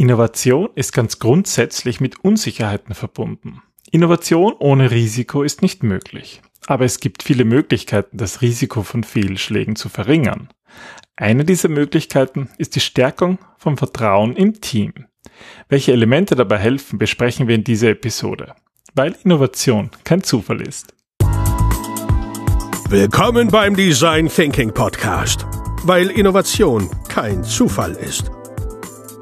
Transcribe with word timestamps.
Innovation 0.00 0.70
ist 0.76 0.94
ganz 0.94 1.18
grundsätzlich 1.18 2.00
mit 2.00 2.24
Unsicherheiten 2.24 2.94
verbunden. 2.94 3.60
Innovation 3.90 4.54
ohne 4.58 4.90
Risiko 4.90 5.42
ist 5.42 5.60
nicht 5.60 5.82
möglich. 5.82 6.40
Aber 6.66 6.86
es 6.86 7.00
gibt 7.00 7.22
viele 7.22 7.44
Möglichkeiten, 7.44 8.16
das 8.16 8.40
Risiko 8.40 8.82
von 8.82 9.04
Fehlschlägen 9.04 9.76
zu 9.76 9.90
verringern. 9.90 10.48
Eine 11.16 11.44
dieser 11.44 11.68
Möglichkeiten 11.68 12.48
ist 12.56 12.76
die 12.76 12.80
Stärkung 12.80 13.40
vom 13.58 13.76
Vertrauen 13.76 14.36
im 14.36 14.62
Team. 14.62 14.94
Welche 15.68 15.92
Elemente 15.92 16.34
dabei 16.34 16.56
helfen, 16.56 16.98
besprechen 16.98 17.46
wir 17.46 17.56
in 17.56 17.64
dieser 17.64 17.90
Episode, 17.90 18.54
weil 18.94 19.14
Innovation 19.22 19.90
kein 20.04 20.22
Zufall 20.22 20.62
ist. 20.62 20.94
Willkommen 22.88 23.48
beim 23.48 23.76
Design 23.76 24.28
Thinking 24.28 24.72
Podcast, 24.72 25.44
weil 25.84 26.08
Innovation 26.08 26.88
kein 27.10 27.44
Zufall 27.44 27.92
ist. 27.96 28.30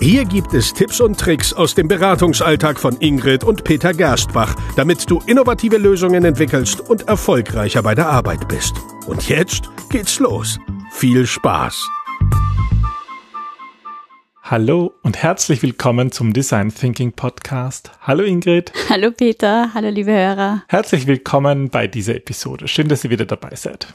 Hier 0.00 0.24
gibt 0.24 0.54
es 0.54 0.72
Tipps 0.72 1.00
und 1.00 1.18
Tricks 1.18 1.52
aus 1.52 1.74
dem 1.74 1.88
Beratungsalltag 1.88 2.78
von 2.78 2.96
Ingrid 3.00 3.42
und 3.42 3.64
Peter 3.64 3.92
Gerstbach, 3.92 4.54
damit 4.76 5.10
du 5.10 5.20
innovative 5.26 5.76
Lösungen 5.76 6.24
entwickelst 6.24 6.80
und 6.80 7.08
erfolgreicher 7.08 7.82
bei 7.82 7.96
der 7.96 8.08
Arbeit 8.08 8.46
bist. 8.46 8.74
Und 9.08 9.28
jetzt 9.28 9.68
geht's 9.90 10.20
los. 10.20 10.60
Viel 10.92 11.26
Spaß! 11.26 11.88
Hallo 14.40 14.94
und 15.02 15.16
herzlich 15.16 15.62
willkommen 15.62 16.12
zum 16.12 16.32
Design 16.32 16.72
Thinking 16.72 17.12
Podcast. 17.12 17.90
Hallo 18.00 18.22
Ingrid. 18.22 18.72
Hallo 18.88 19.10
Peter, 19.10 19.74
hallo 19.74 19.88
liebe 19.88 20.12
Hörer. 20.12 20.62
Herzlich 20.68 21.08
willkommen 21.08 21.70
bei 21.70 21.88
dieser 21.88 22.14
Episode. 22.14 22.68
Schön, 22.68 22.86
dass 22.86 23.02
ihr 23.02 23.10
wieder 23.10 23.26
dabei 23.26 23.56
seid. 23.56 23.88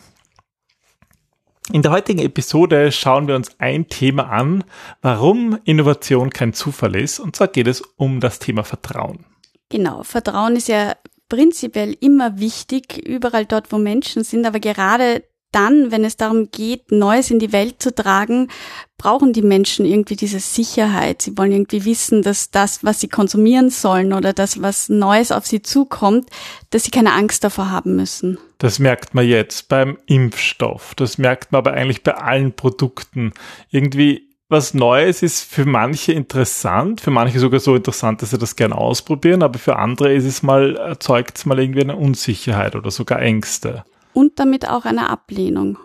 In 1.72 1.82
der 1.82 1.92
heutigen 1.92 2.20
Episode 2.20 2.92
schauen 2.92 3.28
wir 3.28 3.36
uns 3.36 3.52
ein 3.58 3.88
Thema 3.88 4.30
an, 4.30 4.66
warum 5.02 5.58
Innovation 5.64 6.30
kein 6.30 6.54
Zufall 6.54 6.96
ist. 6.96 7.20
Und 7.20 7.36
zwar 7.38 7.48
geht 7.48 7.68
es 7.68 7.82
um 7.96 8.20
das 8.20 8.40
Thema 8.40 8.64
Vertrauen. 8.64 9.26
Genau, 9.70 10.04
Vertrauen 10.04 10.58
ist 10.58 10.68
ja 10.68 10.96
prinzipiell 11.30 11.96
immer 12.00 12.38
wichtig, 12.38 12.98
überall 13.08 13.46
dort, 13.46 13.72
wo 13.72 13.78
Menschen 13.78 14.24
sind, 14.24 14.46
aber 14.46 14.60
gerade 14.60 15.24
dann, 15.54 15.92
wenn 15.92 16.04
es 16.04 16.18
darum 16.18 16.52
geht, 16.52 16.92
Neues 16.92 17.32
in 17.32 17.40
die 17.40 17.54
Welt 17.54 17.82
zu 17.82 17.94
tragen, 17.94 18.50
brauchen 18.98 19.34
die 19.34 19.42
Menschen 19.42 19.86
irgendwie 19.86 20.16
diese 20.16 20.40
Sicherheit. 20.40 21.22
Sie 21.22 21.38
wollen 21.38 21.52
irgendwie 21.52 21.86
wissen, 21.86 22.22
dass 22.22 22.52
das, 22.52 22.84
was 22.84 23.00
sie 23.00 23.08
konsumieren 23.08 23.70
sollen 23.70 24.14
oder 24.14 24.34
das, 24.34 24.62
was 24.62 24.90
Neues 24.90 25.32
auf 25.32 25.46
sie 25.46 25.62
zukommt, 25.62 26.30
dass 26.70 26.84
sie 26.84 26.92
keine 26.92 27.14
Angst 27.14 27.44
davor 27.44 27.70
haben 27.70 27.96
müssen. 27.96 28.38
Das 28.58 28.80
merkt 28.80 29.14
man 29.14 29.28
jetzt 29.28 29.68
beim 29.68 29.98
Impfstoff. 30.06 30.96
Das 30.96 31.18
merkt 31.18 31.52
man 31.52 31.60
aber 31.60 31.74
eigentlich 31.74 32.04
bei 32.04 32.14
allen 32.14 32.54
Produkten. 32.54 33.34
Irgendwie 33.70 34.30
was 34.50 34.74
Neues 34.74 35.24
ist 35.24 35.42
für 35.44 35.66
manche 35.66 36.14
interessant, 36.14 37.02
für 37.02 37.10
manche 37.10 37.40
sogar 37.40 37.60
so 37.60 37.76
interessant, 37.76 38.22
dass 38.22 38.30
sie 38.30 38.38
das 38.38 38.56
gerne 38.56 38.78
ausprobieren, 38.78 39.42
aber 39.42 39.58
für 39.58 39.78
andere 39.78 40.14
ist 40.14 40.26
es 40.26 40.44
mal, 40.44 40.76
erzeugt 40.76 41.38
es 41.38 41.46
mal 41.46 41.60
irgendwie 41.60 41.82
eine 41.82 41.96
Unsicherheit 41.96 42.76
oder 42.76 42.92
sogar 42.92 43.20
Ängste 43.20 43.84
und 44.14 44.40
damit 44.40 44.68
auch 44.68 44.86
eine 44.86 45.10
Ablehnung. 45.10 45.78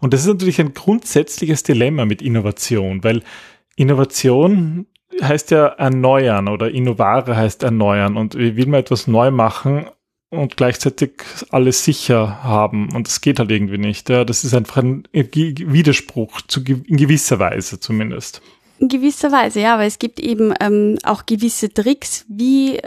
Und 0.00 0.14
das 0.14 0.20
ist 0.20 0.28
natürlich 0.28 0.60
ein 0.60 0.74
grundsätzliches 0.74 1.62
Dilemma 1.62 2.04
mit 2.04 2.22
Innovation, 2.22 3.02
weil 3.02 3.22
Innovation 3.76 4.86
heißt 5.20 5.50
ja 5.50 5.66
erneuern 5.66 6.48
oder 6.48 6.70
innovare 6.70 7.36
heißt 7.36 7.62
erneuern 7.62 8.16
und 8.16 8.36
wie 8.36 8.56
will 8.56 8.66
man 8.66 8.80
etwas 8.80 9.06
neu 9.06 9.30
machen 9.30 9.86
und 10.30 10.56
gleichzeitig 10.56 11.12
alles 11.50 11.84
sicher 11.84 12.42
haben 12.42 12.92
und 12.92 13.06
das 13.06 13.20
geht 13.20 13.38
halt 13.38 13.50
irgendwie 13.50 13.78
nicht. 13.78 14.08
Ja, 14.08 14.24
das 14.24 14.44
ist 14.44 14.54
einfach 14.54 14.78
ein 14.78 15.06
Widerspruch 15.12 16.40
zu, 16.42 16.60
in 16.64 16.96
gewisser 16.96 17.38
Weise 17.38 17.78
zumindest. 17.78 18.42
In 18.78 18.88
gewisser 18.88 19.30
Weise, 19.30 19.60
ja, 19.60 19.74
aber 19.74 19.84
es 19.84 19.98
gibt 19.98 20.18
eben 20.18 20.52
ähm, 20.60 20.98
auch 21.04 21.26
gewisse 21.26 21.72
Tricks, 21.72 22.24
wie 22.28 22.80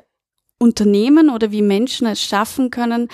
Unternehmen 0.59 1.29
oder 1.29 1.51
wie 1.51 1.61
Menschen 1.61 2.07
es 2.07 2.21
schaffen 2.21 2.71
können, 2.71 3.07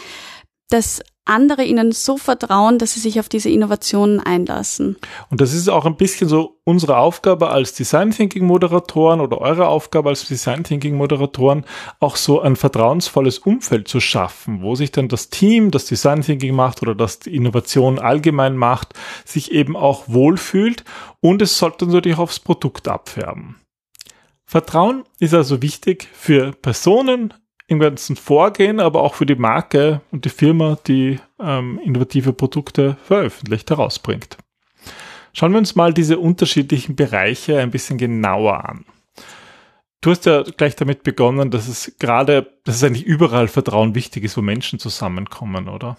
dass 0.69 1.03
andere 1.25 1.63
ihnen 1.63 1.91
so 1.91 2.17
vertrauen, 2.17 2.79
dass 2.79 2.93
sie 2.93 2.99
sich 2.99 3.19
auf 3.19 3.29
diese 3.29 3.49
Innovationen 3.49 4.19
einlassen. 4.19 4.97
Und 5.29 5.39
das 5.39 5.53
ist 5.53 5.69
auch 5.69 5.85
ein 5.85 5.95
bisschen 5.95 6.27
so 6.27 6.59
unsere 6.65 6.97
Aufgabe 6.97 7.49
als 7.49 7.73
Design 7.73 8.11
Thinking 8.11 8.45
Moderatoren 8.45 9.21
oder 9.21 9.39
eure 9.39 9.67
Aufgabe 9.67 10.09
als 10.09 10.27
Design 10.27 10.63
Thinking 10.63 10.95
Moderatoren, 10.95 11.65
auch 11.99 12.17
so 12.17 12.41
ein 12.41 12.55
vertrauensvolles 12.55 13.39
Umfeld 13.39 13.87
zu 13.87 13.99
schaffen, 13.99 14.61
wo 14.61 14.75
sich 14.75 14.91
dann 14.91 15.07
das 15.07 15.29
Team, 15.29 15.71
das 15.71 15.85
Design 15.85 16.21
Thinking 16.21 16.55
macht 16.55 16.81
oder 16.81 16.95
das 16.95 17.19
die 17.19 17.35
Innovation 17.35 17.99
allgemein 17.99 18.57
macht, 18.57 18.93
sich 19.23 19.51
eben 19.51 19.77
auch 19.77 20.03
wohlfühlt 20.07 20.83
und 21.21 21.41
es 21.41 21.57
sollte 21.57 21.85
natürlich 21.85 22.17
aufs 22.17 22.39
Produkt 22.39 22.87
abfärben. 22.87 23.55
Vertrauen 24.45 25.03
ist 25.19 25.33
also 25.33 25.61
wichtig 25.61 26.09
für 26.13 26.51
Personen, 26.51 27.33
im 27.67 27.79
ganzen 27.79 28.15
Vorgehen, 28.15 28.79
aber 28.79 29.01
auch 29.01 29.15
für 29.15 29.25
die 29.25 29.35
Marke 29.35 30.01
und 30.11 30.25
die 30.25 30.29
Firma, 30.29 30.77
die 30.87 31.19
ähm, 31.39 31.79
innovative 31.83 32.33
Produkte 32.33 32.97
veröffentlicht, 33.03 33.69
herausbringt. 33.69 34.37
Schauen 35.33 35.51
wir 35.51 35.59
uns 35.59 35.75
mal 35.75 35.93
diese 35.93 36.19
unterschiedlichen 36.19 36.95
Bereiche 36.95 37.59
ein 37.59 37.71
bisschen 37.71 37.97
genauer 37.97 38.69
an. 38.69 38.85
Du 40.01 40.11
hast 40.11 40.25
ja 40.25 40.43
gleich 40.43 40.75
damit 40.75 41.03
begonnen, 41.03 41.49
dass 41.49 41.67
es 41.67 41.95
gerade, 41.97 42.51
dass 42.65 42.75
es 42.75 42.83
eigentlich 42.83 43.05
überall 43.05 43.47
Vertrauen 43.47 43.95
wichtig 43.95 44.25
ist, 44.25 44.35
wo 44.35 44.41
Menschen 44.41 44.77
zusammenkommen, 44.77 45.69
oder? 45.69 45.97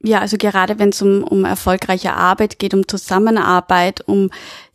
Ja, 0.00 0.20
also 0.20 0.36
gerade 0.36 0.78
wenn 0.78 0.88
es 0.88 1.00
um, 1.02 1.22
um 1.22 1.44
erfolgreiche 1.44 2.14
Arbeit 2.14 2.58
geht, 2.58 2.74
um 2.74 2.88
Zusammenarbeit, 2.88 4.00
um 4.00 4.30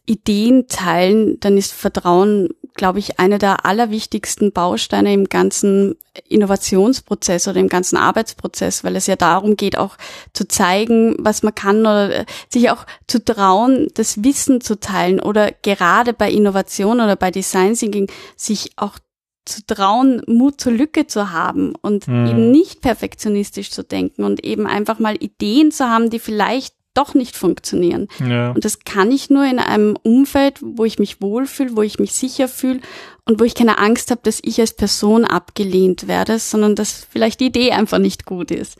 Ideen 0.08 0.68
teilen, 0.68 1.40
dann 1.40 1.58
ist 1.58 1.74
Vertrauen 1.74 2.50
glaube 2.78 3.00
ich, 3.00 3.20
einer 3.20 3.40
der 3.40 3.66
allerwichtigsten 3.66 4.54
Bausteine 4.54 5.14
im 5.14 5.26
ganzen 5.26 5.96
Innovationsprozess 6.30 7.48
oder 7.48 7.60
im 7.60 7.68
ganzen 7.68 7.98
Arbeitsprozess, 7.98 8.84
weil 8.84 8.96
es 8.96 9.08
ja 9.08 9.18
darum 9.18 9.58
geht, 9.58 9.78
auch 9.78 9.98
zu 10.34 10.48
zeigen, 10.48 11.16
was 11.20 11.44
man 11.44 11.54
kann 11.54 11.82
oder 11.82 12.26
sich 12.50 12.70
auch 12.70 12.86
zu 13.08 13.24
trauen, 13.24 13.90
das 13.96 14.24
Wissen 14.24 14.62
zu 14.62 14.80
teilen 14.80 15.20
oder 15.20 15.52
gerade 15.52 16.14
bei 16.14 16.32
Innovation 16.32 17.02
oder 17.02 17.18
bei 17.18 17.32
Design 17.32 17.74
Thinking 17.74 18.10
sich 18.38 18.72
auch 18.78 19.00
zu 19.46 19.66
trauen, 19.66 20.22
Mut 20.28 20.60
zur 20.60 20.74
Lücke 20.74 21.08
zu 21.08 21.32
haben 21.32 21.74
und 21.82 22.08
mhm. 22.08 22.28
eben 22.28 22.52
nicht 22.52 22.82
perfektionistisch 22.82 23.72
zu 23.72 23.84
denken 23.84 24.24
und 24.24 24.44
eben 24.44 24.68
einfach 24.68 25.00
mal 25.00 25.16
Ideen 25.16 25.72
zu 25.72 25.90
haben, 25.90 26.10
die 26.10 26.20
vielleicht 26.20 26.77
doch 26.98 27.14
nicht 27.14 27.36
funktionieren. 27.36 28.08
Ja. 28.28 28.52
Und 28.52 28.66
das 28.66 28.80
kann 28.80 29.12
ich 29.12 29.30
nur 29.30 29.46
in 29.46 29.60
einem 29.60 29.96
Umfeld, 30.04 30.60
wo 30.62 30.84
ich 30.86 31.00
mich 31.00 31.22
wohlfühle, 31.22 31.76
wo 31.76 31.82
ich 31.82 32.00
mich 32.00 32.14
sicher 32.14 32.48
fühle 32.48 32.82
und 33.26 33.40
wo 33.40 33.44
ich 33.44 33.56
keine 33.56 33.78
Angst 33.78 34.12
habe, 34.12 34.22
dass 34.24 34.40
ich 34.44 34.60
als 34.60 34.74
Person 34.74 35.26
abgelehnt 35.26 36.08
werde, 36.08 36.40
sondern 36.40 36.76
dass 36.76 37.08
vielleicht 37.10 37.40
die 37.40 37.48
Idee 37.48 37.72
einfach 37.72 38.00
nicht 38.00 38.26
gut 38.26 38.52
ist. 38.52 38.78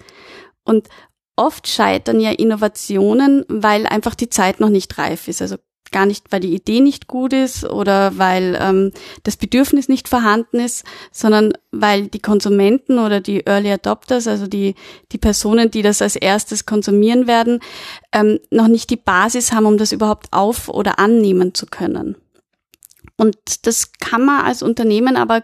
Und 0.64 0.88
oft 1.36 1.68
scheitern 1.68 2.20
ja 2.20 2.32
Innovationen, 2.32 3.46
weil 3.48 3.86
einfach 3.86 4.16
die 4.16 4.30
Zeit 4.30 4.60
noch 4.60 4.70
nicht 4.70 4.98
reif 4.98 5.28
ist. 5.28 5.42
Also 5.42 5.58
gar 5.92 6.06
nicht, 6.06 6.26
weil 6.32 6.40
die 6.40 6.54
Idee 6.54 6.80
nicht 6.80 7.08
gut 7.08 7.34
ist 7.34 7.66
oder 7.66 8.18
weil 8.18 8.58
ähm, 8.62 8.92
das 9.24 9.38
Bedürfnis 9.38 9.90
nicht 9.90 10.08
vorhanden 10.08 10.60
ist, 10.60 10.86
sondern 11.12 11.54
weil 11.72 12.08
die 12.08 12.20
Konsumenten 12.20 13.00
oder 13.00 13.22
die 13.22 13.46
Early 13.46 13.72
Adopters, 13.72 14.28
also 14.28 14.48
die, 14.48 14.76
die 15.12 15.18
Personen, 15.18 15.72
die 15.72 15.82
das 15.82 16.02
als 16.02 16.16
erstes 16.16 16.66
konsumieren 16.66 17.28
werden, 17.28 17.60
ähm, 18.12 18.40
noch 18.52 18.68
nicht 18.68 18.90
die 18.90 18.98
Basis 18.98 19.52
haben, 19.52 19.66
um 19.66 19.78
das 19.78 19.92
überhaupt 19.92 20.28
auf- 20.32 20.70
oder 20.70 21.00
annehmen 21.00 21.54
zu 21.54 21.66
können. 21.66 22.16
Und 23.18 23.66
das 23.66 23.94
kann 23.94 24.26
man 24.26 24.46
als 24.46 24.62
Unternehmen 24.62 25.18
aber 25.18 25.44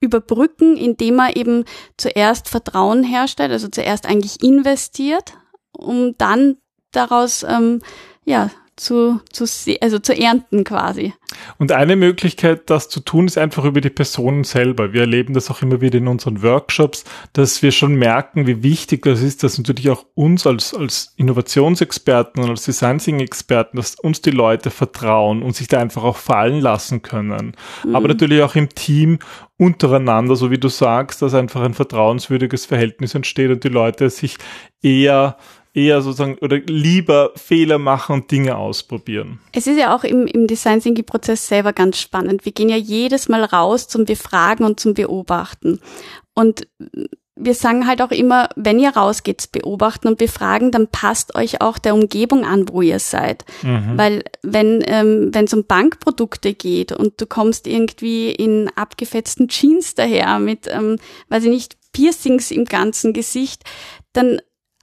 überbrücken, 0.00 0.76
indem 0.76 1.16
man 1.16 1.32
eben 1.32 1.64
zuerst 1.96 2.48
Vertrauen 2.48 3.04
herstellt, 3.04 3.52
also 3.52 3.68
zuerst 3.68 4.06
eigentlich 4.06 4.42
investiert, 4.42 5.34
um 5.72 6.16
dann 6.18 6.58
daraus 6.92 7.44
ähm, 7.48 7.80
ja 8.24 8.50
zu, 8.76 9.20
zu, 9.30 9.44
also 9.80 9.98
zu 9.98 10.16
ernten 10.18 10.64
quasi. 10.64 11.14
Und 11.58 11.72
eine 11.72 11.96
Möglichkeit, 11.96 12.70
das 12.70 12.88
zu 12.88 13.00
tun, 13.00 13.26
ist 13.26 13.38
einfach 13.38 13.64
über 13.64 13.80
die 13.80 13.90
Personen 13.90 14.44
selber. 14.44 14.92
Wir 14.92 15.02
erleben 15.02 15.34
das 15.34 15.50
auch 15.50 15.62
immer 15.62 15.80
wieder 15.80 15.98
in 15.98 16.08
unseren 16.08 16.42
Workshops, 16.42 17.04
dass 17.32 17.62
wir 17.62 17.72
schon 17.72 17.94
merken, 17.94 18.46
wie 18.46 18.62
wichtig 18.62 19.02
das 19.02 19.22
ist, 19.22 19.42
dass 19.42 19.58
natürlich 19.58 19.90
auch 19.90 20.04
uns 20.14 20.46
als, 20.46 20.74
als 20.74 21.12
Innovationsexperten 21.16 22.42
und 22.42 22.50
als 22.50 22.64
Design 22.64 22.94
Experten, 22.94 23.76
dass 23.76 23.96
uns 23.96 24.22
die 24.22 24.30
Leute 24.30 24.70
vertrauen 24.70 25.42
und 25.42 25.56
sich 25.56 25.68
da 25.68 25.80
einfach 25.80 26.04
auch 26.04 26.16
fallen 26.16 26.60
lassen 26.60 27.02
können. 27.02 27.56
Mhm. 27.84 27.96
Aber 27.96 28.08
natürlich 28.08 28.42
auch 28.42 28.54
im 28.54 28.68
Team 28.68 29.18
untereinander, 29.56 30.36
so 30.36 30.50
wie 30.50 30.58
du 30.58 30.68
sagst, 30.68 31.22
dass 31.22 31.34
einfach 31.34 31.62
ein 31.62 31.74
vertrauenswürdiges 31.74 32.66
Verhältnis 32.66 33.14
entsteht 33.14 33.50
und 33.50 33.64
die 33.64 33.68
Leute 33.68 34.10
sich 34.10 34.38
eher 34.82 35.36
eher 35.74 36.00
sozusagen 36.00 36.38
oder 36.38 36.58
lieber 36.58 37.32
Fehler 37.34 37.78
machen 37.78 38.14
und 38.14 38.30
Dinge 38.30 38.56
ausprobieren. 38.56 39.40
Es 39.52 39.66
ist 39.66 39.78
ja 39.78 39.94
auch 39.94 40.04
im, 40.04 40.26
im 40.26 40.46
Design 40.46 40.80
Thinking 40.80 41.04
Prozess 41.04 41.48
selber 41.48 41.72
ganz 41.72 41.98
spannend. 41.98 42.44
Wir 42.44 42.52
gehen 42.52 42.68
ja 42.68 42.76
jedes 42.76 43.28
Mal 43.28 43.44
raus 43.44 43.88
zum 43.88 44.04
Befragen 44.04 44.64
und 44.64 44.78
zum 44.78 44.94
Beobachten. 44.94 45.80
Und 46.32 46.68
wir 47.36 47.54
sagen 47.54 47.88
halt 47.88 48.00
auch 48.00 48.12
immer, 48.12 48.48
wenn 48.54 48.78
ihr 48.78 48.90
rausgeht, 48.90 49.50
beobachten 49.50 50.06
und 50.06 50.18
befragen, 50.18 50.70
dann 50.70 50.86
passt 50.86 51.34
euch 51.34 51.60
auch 51.60 51.78
der 51.78 51.94
Umgebung 51.94 52.44
an, 52.44 52.68
wo 52.68 52.80
ihr 52.80 53.00
seid. 53.00 53.44
Mhm. 53.62 53.98
Weil 53.98 54.24
wenn 54.42 54.82
ähm, 54.86 55.30
wenn 55.32 55.46
es 55.46 55.54
um 55.54 55.64
Bankprodukte 55.64 56.54
geht 56.54 56.92
und 56.92 57.20
du 57.20 57.26
kommst 57.26 57.66
irgendwie 57.66 58.30
in 58.30 58.70
abgefetzten 58.76 59.48
Jeans 59.48 59.96
daher 59.96 60.38
mit, 60.38 60.68
ähm, 60.68 60.98
weiß 61.28 61.44
ich 61.44 61.50
nicht, 61.50 61.76
Piercings 61.92 62.52
im 62.52 62.66
ganzen 62.66 63.12
Gesicht, 63.12 63.64
dann 64.12 64.40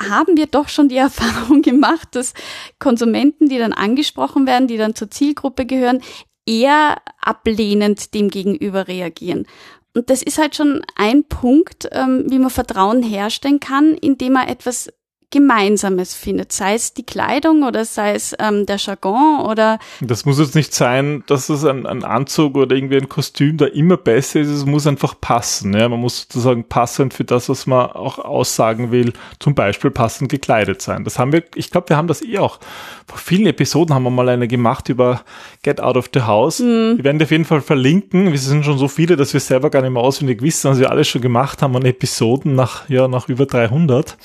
haben 0.09 0.37
wir 0.37 0.47
doch 0.47 0.69
schon 0.69 0.89
die 0.89 0.97
Erfahrung 0.97 1.61
gemacht, 1.61 2.09
dass 2.11 2.33
Konsumenten, 2.79 3.49
die 3.49 3.57
dann 3.57 3.73
angesprochen 3.73 4.47
werden, 4.47 4.67
die 4.67 4.77
dann 4.77 4.95
zur 4.95 5.09
Zielgruppe 5.09 5.65
gehören, 5.65 6.01
eher 6.45 6.97
ablehnend 7.19 8.13
dem 8.13 8.29
gegenüber 8.29 8.87
reagieren. 8.87 9.45
Und 9.93 10.09
das 10.09 10.23
ist 10.23 10.37
halt 10.37 10.55
schon 10.55 10.81
ein 10.95 11.25
Punkt, 11.25 11.89
ähm, 11.91 12.25
wie 12.27 12.39
man 12.39 12.49
Vertrauen 12.49 13.03
herstellen 13.03 13.59
kann, 13.59 13.93
indem 13.95 14.33
man 14.33 14.47
etwas 14.47 14.89
Gemeinsames 15.31 16.13
findet, 16.13 16.51
sei 16.51 16.75
es 16.75 16.93
die 16.93 17.05
Kleidung 17.05 17.63
oder 17.63 17.85
sei 17.85 18.13
es 18.13 18.35
ähm, 18.37 18.65
der 18.65 18.77
Jargon 18.77 19.45
oder. 19.45 19.79
Das 20.01 20.25
muss 20.25 20.39
jetzt 20.39 20.55
nicht 20.55 20.73
sein, 20.73 21.23
dass 21.27 21.49
es 21.49 21.63
ein, 21.65 21.85
ein, 21.85 22.03
Anzug 22.03 22.55
oder 22.55 22.75
irgendwie 22.75 22.97
ein 22.97 23.09
Kostüm 23.09 23.57
da 23.57 23.65
immer 23.65 23.97
besser 23.97 24.41
ist, 24.41 24.49
es 24.49 24.65
muss 24.65 24.85
einfach 24.85 25.15
passen. 25.19 25.73
Ja? 25.73 25.87
Man 25.87 26.01
muss 26.01 26.21
sozusagen 26.21 26.65
passend 26.65 27.13
für 27.13 27.23
das, 27.23 27.47
was 27.49 27.65
man 27.65 27.91
auch 27.91 28.19
aussagen 28.19 28.91
will, 28.91 29.13
zum 29.39 29.55
Beispiel 29.55 29.89
passend 29.89 30.29
gekleidet 30.29 30.81
sein. 30.81 31.03
Das 31.05 31.17
haben 31.17 31.31
wir, 31.31 31.43
ich 31.55 31.71
glaube, 31.71 31.89
wir 31.89 31.97
haben 31.97 32.07
das 32.07 32.21
eh 32.21 32.37
auch. 32.37 32.59
Vor 33.07 33.17
vielen 33.17 33.45
Episoden 33.45 33.95
haben 33.95 34.03
wir 34.03 34.11
mal 34.11 34.29
eine 34.29 34.47
gemacht 34.47 34.89
über 34.89 35.21
Get 35.63 35.79
Out 35.79 35.95
of 35.95 36.09
the 36.13 36.21
House. 36.21 36.59
Mhm. 36.59 36.97
Wir 36.97 37.03
werden 37.05 37.19
die 37.19 37.25
auf 37.25 37.31
jeden 37.31 37.45
Fall 37.45 37.61
verlinken. 37.61 38.31
Wir 38.31 38.39
sind 38.39 38.65
schon 38.65 38.77
so 38.77 38.87
viele, 38.87 39.15
dass 39.15 39.33
wir 39.33 39.39
selber 39.39 39.69
gar 39.69 39.81
nicht 39.81 39.91
mehr 39.91 40.03
auswendig 40.03 40.41
wissen, 40.41 40.71
was 40.71 40.79
wir 40.79 40.91
alles 40.91 41.07
schon 41.07 41.21
gemacht 41.21 41.61
haben 41.61 41.75
an 41.75 41.85
Episoden 41.85 42.55
nach, 42.55 42.89
ja, 42.89 43.07
nach 43.07 43.29
über 43.29 43.45
300. 43.45 44.17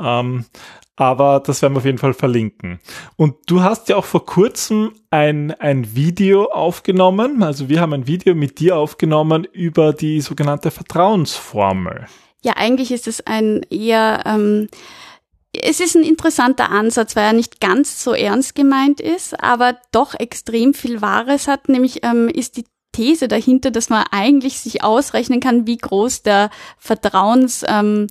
Ähm, 0.00 0.46
aber 1.00 1.40
das 1.40 1.62
werden 1.62 1.72
wir 1.72 1.78
auf 1.78 1.86
jeden 1.86 1.98
Fall 1.98 2.12
verlinken. 2.12 2.78
Und 3.16 3.34
du 3.46 3.62
hast 3.62 3.88
ja 3.88 3.96
auch 3.96 4.04
vor 4.04 4.26
kurzem 4.26 4.92
ein, 5.10 5.50
ein 5.52 5.94
Video 5.94 6.44
aufgenommen, 6.44 7.42
also 7.42 7.70
wir 7.70 7.80
haben 7.80 7.94
ein 7.94 8.06
Video 8.06 8.34
mit 8.34 8.58
dir 8.58 8.76
aufgenommen 8.76 9.44
über 9.44 9.94
die 9.94 10.20
sogenannte 10.20 10.70
Vertrauensformel. 10.70 12.06
Ja, 12.42 12.54
eigentlich 12.56 12.92
ist 12.92 13.06
es 13.06 13.26
ein 13.26 13.62
eher, 13.70 14.24
ähm, 14.26 14.68
es 15.52 15.80
ist 15.80 15.94
ein 15.94 16.04
interessanter 16.04 16.70
Ansatz, 16.70 17.16
weil 17.16 17.24
er 17.24 17.32
nicht 17.32 17.60
ganz 17.60 18.04
so 18.04 18.12
ernst 18.12 18.54
gemeint 18.54 19.00
ist, 19.00 19.42
aber 19.42 19.78
doch 19.92 20.14
extrem 20.14 20.74
viel 20.74 21.00
Wahres 21.00 21.48
hat, 21.48 21.70
nämlich 21.70 22.04
ähm, 22.04 22.28
ist 22.28 22.58
die 22.58 22.64
These 22.92 23.28
dahinter, 23.28 23.70
dass 23.70 23.88
man 23.88 24.04
eigentlich 24.10 24.60
sich 24.60 24.82
ausrechnen 24.82 25.40
kann, 25.40 25.66
wie 25.66 25.78
groß 25.78 26.22
der 26.22 26.50
Vertrauens, 26.76 27.64
ähm, 27.66 28.08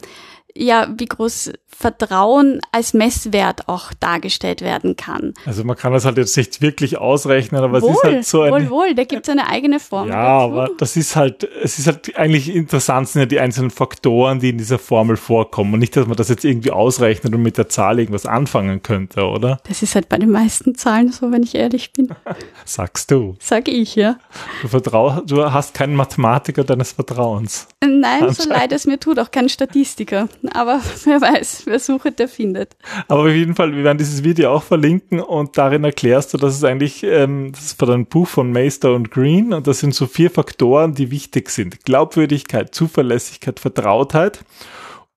ja, 0.60 0.88
wie 0.98 1.06
groß 1.06 1.54
Vertrauen 1.68 2.60
als 2.74 2.94
Messwert 2.94 3.70
auch 3.70 3.94
dargestellt 4.02 4.62
werden 4.62 4.98
kann. 4.98 5.34
Also 5.46 5.64
man 5.64 5.78
kann 5.78 5.94
das 5.94 6.04
halt 6.04 6.18
jetzt 6.18 6.36
nicht 6.36 6.62
wirklich 6.62 6.98
ausrechnen, 6.98 7.64
aber 7.64 7.82
wohl, 7.82 7.92
es 7.92 7.96
ist 7.96 8.04
halt 8.04 8.26
so 8.26 8.42
ein. 8.42 8.52
Wohl, 8.52 8.70
wohl, 8.70 8.96
da 8.96 9.06
gibt 9.06 9.28
es 9.28 9.32
eine 9.32 9.48
eigene 9.48 9.80
Formel. 9.80 10.10
Ja, 10.10 10.40
dazu. 10.40 10.52
aber 10.52 10.70
das 10.78 10.98
ist 10.98 11.16
halt, 11.16 11.48
es 11.64 11.80
ist 11.80 11.88
halt 11.88 12.18
eigentlich 12.18 12.54
interessant 12.54 13.08
sind 13.08 13.22
ja 13.22 13.26
die 13.28 13.40
einzelnen 13.40 13.70
Faktoren, 13.70 14.42
die 14.42 14.50
in 14.50 14.58
dieser 14.58 14.78
Formel 14.78 15.16
vorkommen 15.16 15.74
und 15.74 15.80
nicht, 15.80 15.96
dass 15.96 16.06
man 16.06 16.18
das 16.18 16.28
jetzt 16.28 16.44
irgendwie 16.44 16.72
ausrechnet 16.72 17.34
und 17.34 17.42
mit 17.42 17.58
der 17.58 17.70
Zahl 17.70 18.00
irgendwas 18.00 18.26
anfangen 18.26 18.84
könnte, 18.84 19.24
oder? 19.24 19.60
Das 19.66 19.82
ist 19.82 19.96
halt 19.96 20.10
bei 20.10 20.18
den 20.18 20.32
meisten 20.32 20.76
Zahlen 20.76 21.14
so, 21.14 21.32
wenn 21.32 21.44
ich 21.44 21.56
ehrlich 21.56 21.94
bin. 21.94 22.10
Sagst 22.66 23.10
du. 23.12 23.36
Sag 23.40 23.70
ich, 23.70 23.96
ja. 23.96 24.18
Du, 24.62 24.68
vertrau 24.68 25.22
du 25.26 25.50
hast 25.50 25.74
keinen 25.74 25.96
Mathematiker 25.96 26.66
deines 26.66 26.92
Vertrauens. 26.92 27.70
Nein, 27.82 28.34
so 28.34 28.50
leid 28.50 28.74
es 28.74 28.86
mir 28.86 29.00
tut, 29.00 29.18
auch 29.18 29.32
keinen 29.32 29.48
Statistiker. 29.48 30.28
Aber 30.52 30.82
wer 31.06 31.22
weiß, 31.22 31.64
wer 31.66 31.80
sucht, 31.80 32.20
der 32.20 32.28
findet. 32.28 32.76
Aber 33.08 33.22
auf 33.22 33.30
jeden 33.30 33.56
Fall, 33.56 33.76
wir 33.76 33.84
werden 33.84 33.98
dieses 33.98 34.24
Video 34.24 34.52
auch 34.52 34.64
verlinken 34.64 35.20
und 35.20 35.58
darin 35.58 35.84
erklärst 35.84 36.34
du, 36.34 36.38
dass 36.38 36.56
es 36.56 36.64
eigentlich, 36.64 37.04
ähm, 37.04 37.52
das 37.52 37.66
ist 37.66 37.84
ein 37.84 38.06
Buch 38.06 38.28
von 38.28 38.52
Meister 38.52 38.94
und 38.94 39.12
Green 39.12 39.54
und 39.54 39.68
das 39.68 39.80
sind 39.80 39.94
so 39.96 40.08
vier 40.08 40.32
Faktoren, 40.32 40.94
die 40.94 41.12
wichtig 41.12 41.50
sind. 41.50 41.86
Glaubwürdigkeit, 41.86 42.74
Zuverlässigkeit, 42.74 43.60
Vertrautheit 43.60 44.40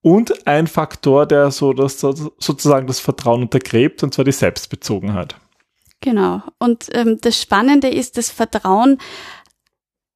und 0.03 0.47
ein 0.47 0.67
Faktor, 0.67 1.27
der 1.27 1.51
so 1.51 1.73
das, 1.73 2.01
sozusagen 2.01 2.87
das 2.87 3.01
Vertrauen 3.01 3.43
untergräbt, 3.43 4.03
und 4.03 4.13
zwar 4.13 4.25
die 4.25 4.33
Selbstbezogenheit. 4.33 5.37
Genau. 6.01 6.43
Und 6.59 6.89
ähm, 6.93 7.19
das 7.21 7.41
Spannende 7.41 7.89
ist, 7.89 8.19
das 8.19 8.29
Vertrauen 8.29 8.99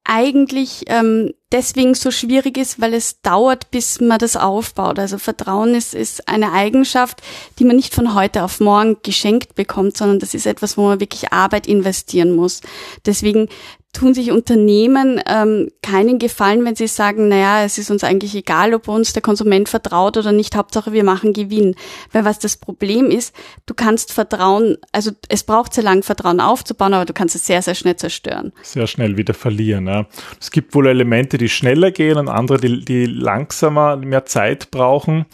eigentlich 0.07 0.85
ähm, 0.87 1.33
deswegen 1.51 1.93
so 1.93 2.11
schwierig 2.11 2.57
ist, 2.57 2.79
weil 2.79 2.93
es 2.93 3.21
dauert, 3.21 3.71
bis 3.71 3.99
man 3.99 4.17
das 4.17 4.37
aufbaut. 4.37 4.99
Also 4.99 5.17
Vertrauen 5.17 5.75
ist, 5.75 5.93
ist 5.93 6.27
eine 6.29 6.53
Eigenschaft, 6.53 7.21
die 7.59 7.65
man 7.65 7.75
nicht 7.75 7.93
von 7.93 8.15
heute 8.15 8.43
auf 8.43 8.59
morgen 8.59 8.97
geschenkt 9.03 9.55
bekommt, 9.55 9.97
sondern 9.97 10.19
das 10.19 10.33
ist 10.33 10.45
etwas, 10.45 10.77
wo 10.77 10.87
man 10.87 11.01
wirklich 11.01 11.33
Arbeit 11.33 11.67
investieren 11.67 12.35
muss. 12.35 12.61
Deswegen 13.05 13.49
tun 13.97 14.13
sich 14.13 14.31
Unternehmen 14.31 15.19
ähm, 15.27 15.71
keinen 15.81 16.19
Gefallen, 16.19 16.63
wenn 16.65 16.75
sie 16.75 16.87
sagen, 16.87 17.29
naja, 17.29 17.63
es 17.63 17.79
ist 17.79 17.89
uns 17.89 18.03
eigentlich 18.03 18.35
egal, 18.35 18.75
ob 18.75 18.87
uns 18.87 19.13
der 19.13 19.23
Konsument 19.23 19.69
vertraut 19.69 20.17
oder 20.17 20.31
nicht, 20.31 20.55
Hauptsache 20.55 20.93
wir 20.93 21.03
machen 21.03 21.33
Gewinn. 21.33 21.75
Weil 22.11 22.23
was 22.23 22.37
das 22.37 22.57
Problem 22.57 23.09
ist, 23.09 23.35
du 23.65 23.73
kannst 23.73 24.13
Vertrauen, 24.13 24.77
also 24.91 25.11
es 25.29 25.43
braucht 25.43 25.73
sehr 25.73 25.83
lang 25.83 26.03
Vertrauen 26.03 26.39
aufzubauen, 26.39 26.93
aber 26.93 27.05
du 27.05 27.13
kannst 27.13 27.35
es 27.35 27.47
sehr, 27.47 27.63
sehr 27.63 27.73
schnell 27.73 27.95
zerstören. 27.95 28.53
Sehr 28.61 28.85
schnell 28.85 29.17
wieder 29.17 29.33
verlieren. 29.33 29.87
Ja. 29.87 30.05
Es 30.39 30.51
gibt 30.51 30.75
wohl 30.75 30.87
Elemente, 30.87 31.39
die 31.39 31.49
schneller 31.49 31.89
gehen 31.89 32.17
und 32.17 32.29
andere, 32.29 32.59
die, 32.59 32.85
die 32.85 33.05
langsamer, 33.05 33.97
mehr 33.97 34.25
Zeit 34.25 34.69
brauchen. 34.69 35.25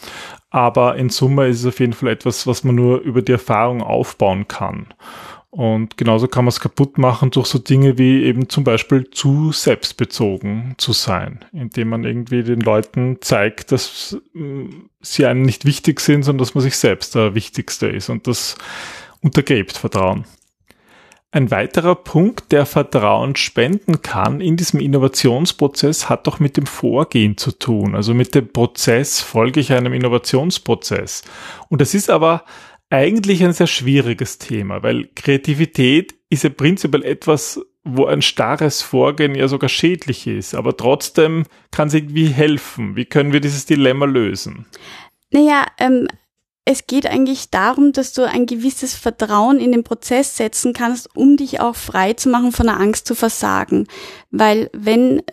Aber 0.50 0.96
in 0.96 1.10
Summe 1.10 1.48
ist 1.48 1.62
es 1.62 1.66
auf 1.66 1.80
jeden 1.80 1.94
Fall 1.94 2.10
etwas, 2.10 2.48
was 2.48 2.64
man 2.64 2.76
nur 2.76 3.02
über 3.02 3.22
die 3.22 3.32
Erfahrung 3.32 3.82
aufbauen 3.82 4.48
kann. 4.48 4.88
Und 5.54 5.98
genauso 5.98 6.28
kann 6.28 6.46
man 6.46 6.50
es 6.50 6.60
kaputt 6.60 6.98
machen 6.98 7.30
durch 7.30 7.46
so 7.46 7.60
Dinge 7.60 8.00
wie 8.00 8.24
eben 8.24 8.50
zum 8.50 8.64
Beispiel 8.64 9.12
zu 9.12 9.52
selbstbezogen 9.52 10.74
zu 10.80 10.94
sein, 10.94 11.46
indem 11.54 11.90
man 11.90 12.06
irgendwie 12.06 12.42
den 12.42 12.60
Leuten 12.60 13.18
zeigt, 13.22 13.72
dass 13.72 14.18
mm, 14.34 14.88
sie 15.02 15.28
einem 15.28 15.44
nicht 15.44 15.66
wichtig 15.66 16.00
sind, 16.00 16.24
sondern 16.24 16.40
dass 16.40 16.56
man 16.56 16.64
sich 16.64 16.76
selbst 16.76 17.14
der 17.14 17.36
Wichtigste 17.36 17.86
ist. 17.86 18.10
Und 18.10 18.26
das 18.26 18.58
untergräbt 19.22 19.78
Vertrauen. 19.78 20.26
Ein 21.30 21.52
weiterer 21.52 21.94
Punkt, 21.94 22.52
der 22.52 22.66
Vertrauen 22.66 23.36
spenden 23.36 24.02
kann 24.02 24.42
in 24.42 24.58
diesem 24.58 24.80
Innovationsprozess, 24.80 26.10
hat 26.10 26.26
doch 26.26 26.40
mit 26.40 26.58
dem 26.58 26.66
Vorgehen 26.66 27.38
zu 27.38 27.52
tun. 27.52 27.94
Also 27.94 28.16
mit 28.16 28.34
dem 28.34 28.52
Prozess 28.52 29.22
folge 29.22 29.60
ich 29.60 29.72
einem 29.72 29.94
Innovationsprozess. 29.94 31.22
Und 31.70 31.80
das 31.80 31.94
ist 31.94 32.10
aber 32.10 32.44
eigentlich 32.94 33.44
ein 33.44 33.54
sehr 33.54 33.68
schwieriges 33.68 34.38
Thema, 34.38 34.84
weil 34.84 35.10
Kreativität 35.16 36.14
ist 36.30 36.44
ja 36.44 36.52
prinzipiell 36.52 37.04
etwas, 37.04 37.60
wo 37.84 38.06
ein 38.06 38.22
starres 38.22 38.84
Vorgehen 38.84 39.34
ja 39.34 39.48
sogar 39.48 39.68
schädlich 39.68 40.28
ist, 40.28 40.54
aber 40.54 40.78
trotzdem 40.78 41.44
kann 41.72 41.88
es 41.88 41.96
irgendwie 41.96 42.28
helfen. 42.28 42.96
Wie 42.96 43.06
können 43.06 43.34
wir 43.34 43.42
dieses 43.42 43.66
Dilemma 43.66 44.06
lösen? 44.06 44.68
Naja, 45.32 45.66
ähm, 45.80 46.08
es 46.66 46.86
geht 46.86 47.08
eigentlich 47.08 47.50
darum, 47.50 47.92
dass 47.94 48.14
du 48.14 48.30
ein 48.30 48.46
gewisses 48.46 48.94
Vertrauen 48.94 49.60
in 49.60 49.72
den 49.72 49.84
Prozess 49.84 50.38
setzen 50.38 50.74
kannst, 50.74 51.14
um 51.16 51.36
dich 51.36 51.60
auch 51.60 51.76
frei 51.76 52.14
zu 52.14 52.30
machen 52.30 52.52
von 52.52 52.68
der 52.68 52.80
Angst 52.80 53.08
zu 53.08 53.16
versagen. 53.16 53.88
Weil 54.30 54.70
wenn 54.72 55.24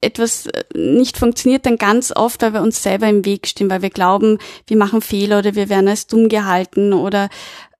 etwas 0.00 0.46
äh, 0.46 0.64
nicht 0.74 1.16
funktioniert, 1.16 1.66
dann 1.66 1.76
ganz 1.76 2.12
oft, 2.14 2.42
weil 2.42 2.54
wir 2.54 2.62
uns 2.62 2.82
selber 2.82 3.08
im 3.08 3.24
Weg 3.24 3.46
stehen, 3.46 3.70
weil 3.70 3.82
wir 3.82 3.90
glauben, 3.90 4.38
wir 4.66 4.76
machen 4.76 5.00
Fehler 5.00 5.40
oder 5.40 5.54
wir 5.54 5.68
werden 5.68 5.88
als 5.88 6.06
dumm 6.06 6.28
gehalten 6.28 6.92
oder 6.92 7.28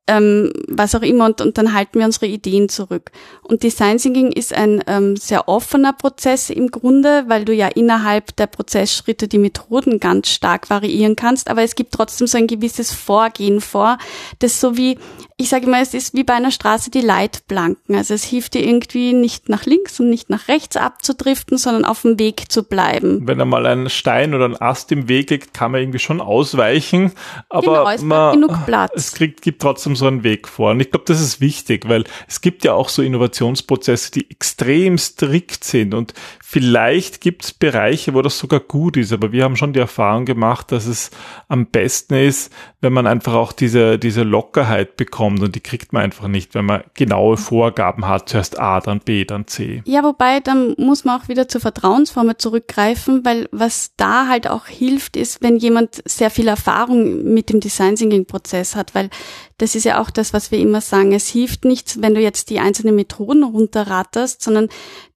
ähm, 0.09 0.53
was 0.67 0.95
auch 0.95 1.03
immer 1.03 1.27
und, 1.27 1.41
und 1.41 1.59
dann 1.59 1.75
halten 1.75 1.99
wir 1.99 2.07
unsere 2.07 2.27
Ideen 2.27 2.69
zurück. 2.69 3.13
Und 3.43 3.63
Design 3.63 3.99
Thinking 3.99 4.33
ist 4.33 4.55
ein 4.55 4.83
ähm, 4.87 5.17
sehr 5.17 5.49
offener 5.49 5.93
Prozess 5.93 6.51
im 6.51 6.71
Grunde, 6.71 7.25
weil 7.29 7.45
du 7.45 7.53
ja 7.53 7.69
innerhalb 7.69 8.35
der 8.37 8.47
Prozessschritte 8.47 9.29
die 9.29 9.39
Methoden 9.39 10.01
ganz 10.01 10.29
stark 10.29 10.71
variieren 10.71 11.15
kannst, 11.15 11.51
aber 11.51 11.63
es 11.63 11.75
gibt 11.75 11.93
trotzdem 11.93 12.27
so 12.27 12.39
ein 12.39 12.47
gewisses 12.47 12.93
Vorgehen 12.93 13.61
vor, 13.61 13.99
das 14.39 14.61
so 14.61 14.77
wie, 14.77 14.99
ich 15.41 15.51
sage 15.51 15.67
immer, 15.67 15.81
es 15.81 15.95
ist 15.95 16.15
wie 16.15 16.25
bei 16.25 16.35
einer 16.35 16.51
Straße 16.51 16.91
die 16.91 17.01
Leitplanken. 17.01 17.95
Also 17.95 18.13
es 18.13 18.25
hilft 18.25 18.55
dir 18.55 18.67
irgendwie 18.67 19.13
nicht 19.13 19.49
nach 19.49 19.67
links 19.67 20.01
und 20.01 20.11
nicht 20.11 20.31
nach 20.31 20.49
rechts 20.49 20.77
abzudriften, 20.77 21.59
sondern 21.59 21.85
auf 21.85 22.03
dem 22.03 22.19
Weg 22.19 22.51
zu 22.51 22.65
bleiben. 22.65 23.21
Wenn 23.25 23.41
einmal 23.41 23.65
ein 23.67 23.89
Stein 23.89 24.35
oder 24.35 24.47
ein 24.47 24.61
Ast 24.61 24.91
im 24.91 25.09
Weg 25.09 25.31
liegt, 25.31 25.55
kann 25.55 25.71
man 25.71 25.81
irgendwie 25.81 26.01
schon 26.01 26.21
ausweichen, 26.21 27.13
aber 27.49 27.85
genau, 27.85 27.91
es 27.91 28.03
man, 28.03 28.35
genug 28.35 28.67
Platz. 28.67 28.91
es 28.97 29.13
kriegt, 29.13 29.43
gibt 29.43 29.63
trotzdem 29.63 29.95
so 29.95 30.09
einen 30.09 30.25
Weg 30.25 30.49
vor. 30.49 30.73
Und 30.73 30.81
ich 30.81 30.91
glaube, 30.91 31.05
das 31.07 31.21
ist 31.21 31.41
wichtig, 31.41 31.89
weil 31.89 32.03
es 32.27 32.41
gibt 32.41 32.65
ja 32.65 32.73
auch 32.73 32.89
so 32.89 33.03
Innovationsprozesse, 33.03 34.11
die 34.11 34.29
extrem 34.29 34.99
strikt 34.99 35.63
sind 35.63 35.95
und 35.95 36.15
vielleicht 36.41 37.21
gibt 37.21 37.45
es 37.45 37.53
Bereiche, 37.53 38.13
wo 38.13 38.23
das 38.23 38.41
sogar 38.41 38.59
gut 38.59 38.97
ist, 38.97 39.13
aber 39.13 39.31
wir 39.31 39.45
haben 39.45 39.55
schon 39.55 39.73
die 39.73 39.79
Erfahrung 39.79 40.25
gemacht, 40.25 40.73
dass 40.73 40.87
es 40.87 41.13
am 41.47 41.67
besten 41.67 42.15
ist, 42.15 42.53
wenn 42.81 42.93
man 42.93 43.07
einfach 43.07 43.35
auch 43.35 43.53
diese, 43.53 44.01
diese 44.01 44.25
Lockerheit 44.25 44.97
bekommt 44.97 45.28
und 45.29 45.55
die 45.55 45.61
kriegt 45.61 45.93
man 45.93 46.03
einfach 46.03 46.29
nicht, 46.29 46.55
wenn 46.55 46.65
man 46.65 46.83
genaue 46.95 47.37
Vorgaben 47.37 48.07
hat, 48.09 48.29
zuerst 48.29 48.59
A, 48.59 48.81
dann 48.81 49.01
B, 49.01 49.25
dann 49.25 49.47
C. 49.47 49.83
Ja, 49.85 50.03
wobei, 50.03 50.41
dann 50.41 50.75
muss 50.79 51.05
man 51.05 51.21
auch 51.21 51.29
wieder 51.29 51.49
zur 51.49 51.61
Vertrauensformel 51.61 52.37
zurückgreifen, 52.37 53.25
weil 53.25 53.49
was 53.53 53.93
da 53.97 54.29
halt 54.29 54.49
auch 54.49 54.67
hilft, 54.67 55.17
ist, 55.17 55.43
wenn 55.43 55.57
jemand 55.57 56.03
sehr 56.05 56.31
viel 56.31 56.49
Erfahrung 56.49 57.23
mit 57.25 57.51
dem 57.51 57.61
Design 57.61 57.97
Thinking 57.97 58.27
Prozess 58.27 58.75
hat, 58.75 58.95
weil 58.95 59.11
das 59.59 59.75
ist 59.75 59.85
ja 59.85 60.01
auch 60.01 60.11
das, 60.11 60.33
was 60.33 60.51
wir 60.51 60.59
immer 60.59 60.81
sagen. 60.81 61.13
Es 61.13 61.29
hilft 61.29 61.65
nichts, 61.65 62.01
wenn 62.01 62.15
du 62.15 62.21
jetzt 62.21 62.51
die 62.51 62.61
einzelnen 62.61 62.95
Methoden 62.95 63.43
runterratterst, 63.43 64.43
sondern 64.43 64.69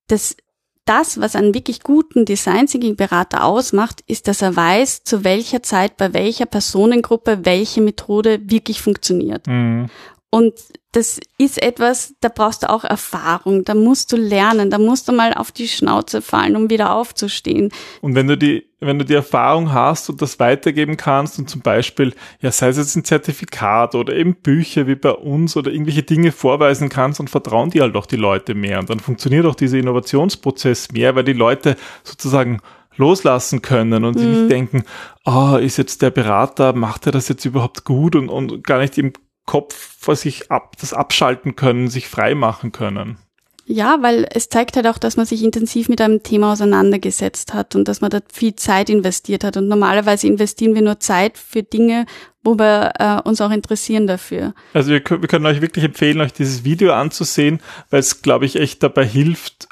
das 0.09 0.37
das, 0.85 1.21
was 1.21 1.37
einen 1.37 1.55
wirklich 1.55 1.83
guten 1.83 2.25
Design 2.25 2.67
Thinking 2.67 2.97
Berater 2.97 3.45
ausmacht, 3.45 4.03
ist, 4.07 4.27
dass 4.27 4.43
er 4.43 4.57
weiß, 4.57 5.05
zu 5.05 5.25
welcher 5.25 5.63
Zeit 5.63 5.97
bei 5.97 6.13
welcher 6.13 6.47
Personengruppe 6.47 7.45
welche 7.45 7.81
Methode 7.81 8.41
wirklich 8.45 8.83
funktioniert. 8.83 9.47
Mhm. 9.47 9.89
Und 10.35 10.55
das 10.93 11.21
ist 11.37 11.63
etwas, 11.63 12.15
da 12.23 12.31
brauchst 12.35 12.63
du 12.63 12.71
auch 12.71 12.85
Erfahrung, 12.85 13.65
da 13.65 13.75
musst 13.75 14.13
du 14.13 14.17
lernen, 14.17 14.71
da 14.71 14.79
musst 14.79 15.07
du 15.07 15.13
mal 15.13 15.35
auf 15.35 15.53
die 15.53 15.69
Schnauze 15.69 16.23
fallen, 16.23 16.57
um 16.57 16.71
wieder 16.71 16.95
aufzustehen. 16.95 17.71
Und 18.01 18.15
wenn 18.15 18.29
du 18.29 18.39
die, 18.39 18.67
wenn 18.81 18.99
du 18.99 19.05
die 19.05 19.13
Erfahrung 19.13 19.75
hast 19.75 20.09
und 20.09 20.23
das 20.23 20.41
weitergeben 20.41 20.97
kannst 20.97 21.39
und 21.39 21.51
zum 21.51 21.61
Beispiel, 21.61 22.15
ja, 22.41 22.51
sei 22.51 22.69
es 22.69 22.79
jetzt 22.79 22.97
ein 22.97 23.05
Zertifikat 23.05 23.95
oder 23.95 24.15
eben 24.15 24.35
Bücher 24.35 24.87
wie 24.87 24.95
bei 24.95 25.13
uns 25.13 25.55
oder 25.55 25.71
irgendwelche 25.71 26.03
Dinge 26.03 26.33
vorweisen 26.33 26.89
kannst 26.89 27.21
und 27.21 27.29
vertrauen 27.29 27.69
dir 27.69 27.83
halt 27.83 27.95
auch 27.95 28.07
die 28.07 28.17
Leute 28.17 28.55
mehr 28.55 28.79
und 28.79 28.89
dann 28.89 29.01
funktioniert 29.01 29.45
auch 29.45 29.55
dieser 29.55 29.77
Innovationsprozess 29.77 30.93
mehr, 30.93 31.15
weil 31.15 31.25
die 31.25 31.35
Leute 31.35 31.77
sozusagen 32.05 32.61
loslassen 32.97 33.61
können 33.61 34.05
und 34.05 34.19
mhm. 34.19 34.31
nicht 34.31 34.51
denken, 34.51 34.85
ah, 35.25 35.55
oh, 35.55 35.57
ist 35.59 35.77
jetzt 35.77 36.01
der 36.01 36.11
Berater, 36.11 36.73
macht 36.73 37.05
er 37.05 37.13
das 37.13 37.29
jetzt 37.29 37.45
überhaupt 37.45 37.85
gut 37.85 38.17
und, 38.17 38.31
und 38.31 38.65
gar 38.65 38.79
nicht 38.79 38.97
im 38.97 39.13
Kopf 39.47 39.97
vor 39.99 40.17
sich 40.17 40.51
ab, 40.51 40.77
das 40.81 40.93
abschalten 40.93 41.57
können, 41.57 41.89
sich 41.89 42.09
frei 42.09 42.35
machen 42.35 42.73
können. 42.73 43.19
Ja, 43.65 43.99
weil 44.01 44.27
es 44.31 44.49
zeigt 44.49 44.77
halt 44.77 44.89
auch, 44.89 44.99
dass 44.99 45.17
man 45.17 45.25
sich 45.25 45.43
intensiv 45.45 45.89
mit 45.89 46.01
einem 46.01 46.23
Thema 46.23 46.53
auseinandergesetzt 46.53 47.55
hat 47.55 47.77
und 47.77 47.87
dass 47.87 48.01
man 48.01 48.11
da 48.11 48.19
viel 48.33 48.57
Zeit 48.57 48.91
investiert 48.91 49.45
hat. 49.45 49.57
Und 49.57 49.69
normalerweise 49.69 50.27
investieren 50.27 50.75
wir 50.75 50.83
nur 50.83 50.99
Zeit 50.99 51.39
für 51.39 51.63
Dinge, 51.63 52.07
wo 52.43 52.59
wir 52.59 52.93
äh, 52.99 53.29
uns 53.29 53.41
auch 53.41 53.53
interessieren 53.53 54.09
dafür. 54.09 54.55
Also 54.75 54.91
wir, 54.91 55.01
wir 55.01 55.29
können 55.29 55.47
euch 55.47 55.61
wirklich 55.61 55.85
empfehlen, 55.85 56.21
euch 56.21 56.33
dieses 56.33 56.65
Video 56.65 56.93
anzusehen, 56.93 57.61
weil 57.91 58.01
es, 58.01 58.21
glaube 58.21 58.47
ich, 58.47 58.57
echt 58.57 58.83
dabei 58.83 59.07
hilft, 59.07 59.69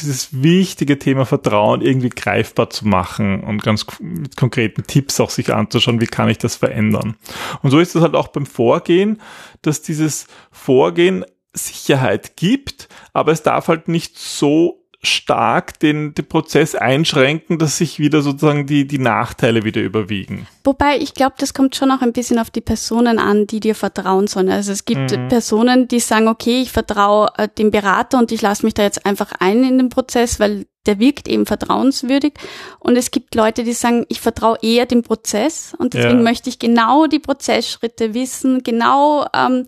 dieses 0.00 0.42
wichtige 0.42 0.98
Thema 0.98 1.24
Vertrauen 1.24 1.80
irgendwie 1.80 2.10
greifbar 2.10 2.70
zu 2.70 2.86
machen 2.86 3.42
und 3.42 3.62
ganz 3.62 3.86
mit 4.00 4.36
konkreten 4.36 4.84
Tipps 4.86 5.20
auch 5.20 5.30
sich 5.30 5.52
anzuschauen, 5.52 6.00
wie 6.00 6.06
kann 6.06 6.28
ich 6.28 6.38
das 6.38 6.56
verändern. 6.56 7.16
Und 7.62 7.70
so 7.70 7.78
ist 7.78 7.94
es 7.94 8.02
halt 8.02 8.14
auch 8.14 8.28
beim 8.28 8.46
Vorgehen, 8.46 9.20
dass 9.62 9.82
dieses 9.82 10.26
Vorgehen 10.50 11.24
Sicherheit 11.52 12.36
gibt, 12.36 12.88
aber 13.12 13.32
es 13.32 13.42
darf 13.42 13.68
halt 13.68 13.88
nicht 13.88 14.18
so 14.18 14.83
stark 15.04 15.78
den, 15.80 16.14
den 16.14 16.26
Prozess 16.26 16.74
einschränken, 16.74 17.58
dass 17.58 17.78
sich 17.78 17.98
wieder 17.98 18.22
sozusagen 18.22 18.66
die, 18.66 18.86
die 18.86 18.98
Nachteile 18.98 19.64
wieder 19.64 19.82
überwiegen. 19.82 20.46
Wobei 20.64 20.98
ich 20.98 21.14
glaube, 21.14 21.34
das 21.38 21.54
kommt 21.54 21.76
schon 21.76 21.90
auch 21.90 22.00
ein 22.00 22.12
bisschen 22.12 22.38
auf 22.38 22.50
die 22.50 22.60
Personen 22.60 23.18
an, 23.18 23.46
die 23.46 23.60
dir 23.60 23.74
vertrauen 23.74 24.26
sollen. 24.26 24.48
Also 24.48 24.72
es 24.72 24.84
gibt 24.84 25.16
mhm. 25.16 25.28
Personen, 25.28 25.88
die 25.88 26.00
sagen, 26.00 26.28
okay, 26.28 26.62
ich 26.62 26.72
vertraue 26.72 27.28
äh, 27.36 27.48
dem 27.48 27.70
Berater 27.70 28.18
und 28.18 28.32
ich 28.32 28.42
lasse 28.42 28.64
mich 28.64 28.74
da 28.74 28.82
jetzt 28.82 29.04
einfach 29.06 29.32
ein 29.38 29.64
in 29.64 29.78
den 29.78 29.88
Prozess, 29.88 30.40
weil 30.40 30.66
der 30.86 30.98
wirkt 30.98 31.28
eben 31.28 31.46
vertrauenswürdig. 31.46 32.34
Und 32.78 32.96
es 32.96 33.10
gibt 33.10 33.34
Leute, 33.34 33.64
die 33.64 33.72
sagen, 33.72 34.04
ich 34.08 34.20
vertraue 34.20 34.58
eher 34.60 34.86
dem 34.86 35.02
Prozess 35.02 35.74
und 35.78 35.94
deswegen 35.94 36.18
ja. 36.18 36.22
möchte 36.22 36.50
ich 36.50 36.58
genau 36.58 37.06
die 37.06 37.18
Prozessschritte 37.18 38.14
wissen, 38.14 38.62
genau 38.62 39.26
ähm, 39.34 39.66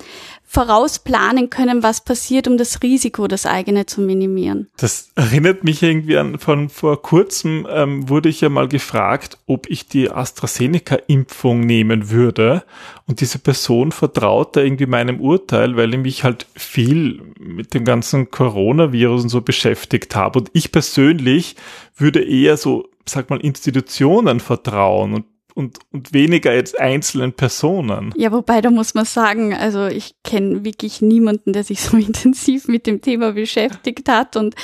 vorausplanen 0.56 1.50
können, 1.50 1.82
was 1.82 2.00
passiert, 2.00 2.48
um 2.48 2.56
das 2.56 2.82
Risiko, 2.82 3.28
das 3.28 3.44
eigene 3.44 3.84
zu 3.84 4.00
minimieren. 4.00 4.68
Das 4.78 5.10
erinnert 5.14 5.64
mich 5.64 5.82
irgendwie 5.82 6.16
an, 6.16 6.38
von 6.38 6.70
vor 6.70 7.02
kurzem 7.02 7.66
ähm, 7.68 8.08
wurde 8.08 8.30
ich 8.30 8.40
ja 8.40 8.48
mal 8.48 8.66
gefragt, 8.66 9.36
ob 9.46 9.68
ich 9.68 9.86
die 9.86 10.10
AstraZeneca-Impfung 10.10 11.60
nehmen 11.60 12.08
würde. 12.08 12.64
Und 13.06 13.20
diese 13.20 13.38
Person 13.38 13.92
vertraut 13.92 14.56
da 14.56 14.62
irgendwie 14.62 14.86
meinem 14.86 15.20
Urteil, 15.20 15.76
weil 15.76 15.92
ich 15.92 16.00
mich 16.00 16.25
halt 16.25 16.46
viel 16.56 17.20
mit 17.38 17.75
dem 17.75 17.84
ganzen 17.84 18.30
Coronavirus 18.30 19.25
und 19.25 19.28
so 19.28 19.42
beschäftigt 19.42 20.16
habe. 20.16 20.38
Und 20.38 20.50
ich 20.54 20.72
persönlich 20.72 21.56
würde 21.98 22.25
eher 22.25 22.56
so, 22.56 22.88
sag 23.04 23.28
mal, 23.28 23.42
Institutionen 23.42 24.40
vertrauen 24.40 25.12
und 25.12 25.26
und, 25.56 25.78
und 25.90 26.12
weniger 26.12 26.54
jetzt 26.54 26.78
einzelnen 26.78 27.32
Personen. 27.32 28.12
Ja, 28.14 28.30
wobei 28.30 28.60
da 28.60 28.70
muss 28.70 28.92
man 28.92 29.06
sagen, 29.06 29.54
also 29.54 29.86
ich 29.86 30.14
kenne 30.22 30.64
wirklich 30.64 31.00
niemanden, 31.00 31.54
der 31.54 31.64
sich 31.64 31.80
so 31.82 31.96
intensiv 31.96 32.68
mit 32.68 32.86
dem 32.86 33.00
Thema 33.00 33.32
beschäftigt 33.32 34.08
hat 34.08 34.36
und 34.36 34.54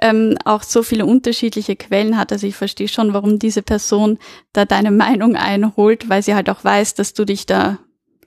ähm, 0.00 0.36
auch 0.44 0.62
so 0.62 0.82
viele 0.82 1.06
unterschiedliche 1.06 1.74
Quellen 1.74 2.18
hat. 2.18 2.32
Also 2.32 2.46
ich 2.46 2.54
verstehe 2.54 2.88
schon, 2.88 3.14
warum 3.14 3.38
diese 3.38 3.62
Person 3.62 4.18
da 4.52 4.66
deine 4.66 4.90
Meinung 4.90 5.36
einholt, 5.36 6.10
weil 6.10 6.22
sie 6.22 6.34
halt 6.34 6.50
auch 6.50 6.62
weiß, 6.62 6.94
dass 6.94 7.14
du 7.14 7.24
dich 7.24 7.46
da 7.46 7.78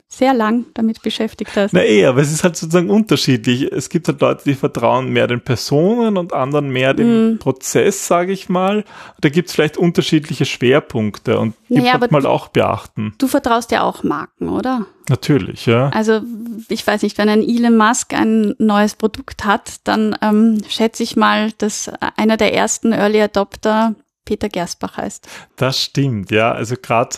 sehr 0.07 0.33
lang 0.33 0.65
damit 0.73 1.01
beschäftigt 1.01 1.51
hast. 1.55 1.73
Na 1.73 1.83
eh, 1.83 2.05
aber 2.05 2.21
es 2.21 2.31
ist 2.31 2.43
halt 2.43 2.55
sozusagen 2.55 2.89
unterschiedlich. 2.89 3.71
Es 3.71 3.89
gibt 3.89 4.07
halt 4.07 4.21
Leute, 4.21 4.43
die 4.45 4.53
vertrauen 4.53 5.09
mehr 5.09 5.27
den 5.27 5.41
Personen 5.41 6.17
und 6.17 6.31
anderen 6.31 6.69
mehr 6.69 6.93
dem 6.93 7.33
mm. 7.33 7.39
Prozess, 7.39 8.07
sage 8.07 8.31
ich 8.31 8.47
mal. 8.47 8.85
Da 9.21 9.29
gibt 9.29 9.49
es 9.49 9.55
vielleicht 9.55 9.77
unterschiedliche 9.77 10.45
Schwerpunkte 10.45 11.39
und 11.39 11.55
die 11.69 11.75
naja, 11.75 11.97
muss 11.97 12.11
man 12.11 12.25
auch 12.25 12.49
beachten. 12.49 13.13
Du 13.17 13.27
vertraust 13.27 13.71
ja 13.71 13.83
auch 13.83 14.03
Marken, 14.03 14.49
oder? 14.49 14.85
Natürlich, 15.09 15.65
ja. 15.65 15.89
Also 15.89 16.21
ich 16.69 16.85
weiß 16.85 17.01
nicht, 17.01 17.17
wenn 17.17 17.29
ein 17.29 17.43
Elon 17.43 17.75
Musk 17.75 18.13
ein 18.13 18.55
neues 18.57 18.95
Produkt 18.95 19.43
hat, 19.43 19.75
dann 19.83 20.15
ähm, 20.21 20.61
schätze 20.69 21.03
ich 21.03 21.15
mal, 21.15 21.51
dass 21.57 21.91
einer 22.15 22.37
der 22.37 22.53
ersten 22.53 22.93
Early 22.93 23.21
Adopter 23.21 23.95
Peter 24.23 24.49
Gersbach 24.49 24.97
heißt. 24.97 25.27
Das 25.55 25.79
stimmt, 25.79 26.31
ja. 26.31 26.51
Also 26.51 26.75
gerade 26.81 27.17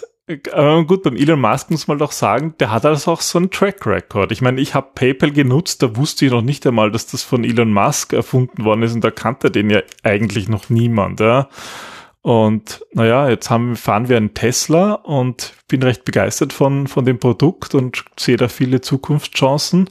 aber 0.52 0.86
gut, 0.86 1.04
beim 1.04 1.16
Elon 1.16 1.40
Musk 1.40 1.72
muss 1.72 1.88
man 1.88 2.00
doch 2.00 2.12
sagen, 2.12 2.54
der 2.60 2.72
hat 2.72 2.86
also 2.86 3.12
auch 3.12 3.22
so 3.22 3.40
einen 3.40 3.50
Track 3.50 3.86
Record. 3.86 4.32
Ich 4.32 4.42
meine, 4.42 4.60
ich 4.60 4.74
habe 4.74 4.90
PayPal 4.94 5.32
genutzt, 5.32 5.82
da 5.82 5.96
wusste 5.96 6.26
ich 6.26 6.32
noch 6.32 6.42
nicht 6.42 6.68
einmal, 6.68 6.92
dass 6.92 7.08
das 7.08 7.24
von 7.24 7.44
Elon 7.46 7.72
Musk 7.72 8.14
erfunden 8.14 8.66
worden 8.66 8.84
ist 8.84 8.94
und 8.94 9.04
da 9.04 9.12
kannte 9.12 9.52
den 9.52 9.70
ja 9.70 9.82
eigentlich 10.04 10.50
noch 10.50 10.70
niemand. 10.70 11.22
Ja. 11.22 11.48
Und 12.22 12.84
naja, 12.92 13.30
jetzt 13.30 13.50
haben, 13.50 13.78
fahren 13.78 14.10
wir 14.10 14.18
einen 14.18 14.34
Tesla 14.34 14.94
und 14.96 15.54
bin 15.70 15.82
recht 15.82 16.04
begeistert 16.04 16.52
von, 16.52 16.88
von 16.88 17.06
dem 17.06 17.20
Produkt 17.20 17.74
und 17.74 18.04
sehe 18.20 18.36
da 18.36 18.50
viele 18.50 18.82
Zukunftschancen. 18.82 19.88